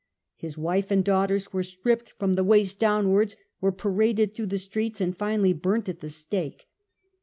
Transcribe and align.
His 0.35 0.57
wife 0.57 0.89
and 0.89 1.05
daughters 1.05 1.53
were 1.53 1.61
stripped 1.61 2.13
from 2.17 2.33
the 2.33 2.43
waist 2.43 2.79
downwards, 2.79 3.35
were 3.59 3.71
paraded 3.71 4.33
through 4.33 4.47
the 4.47 4.57
streets 4.57 4.99
and 4.99 5.15
finally 5.15 5.53
burnt 5.53 5.87
at 5.87 5.99
the 5.99 6.09
stake. 6.09 6.67